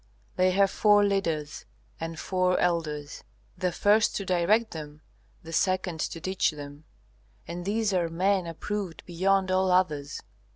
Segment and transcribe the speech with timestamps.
[0.35, 1.65] They have four leaders,
[1.99, 3.23] and four elders,
[3.55, 5.01] the first to direct them,
[5.43, 6.85] the second to teach them,
[7.47, 10.23] and these are men approved beyond all others.